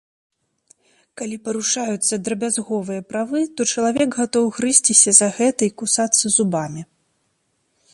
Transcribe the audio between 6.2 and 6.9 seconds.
зубамі.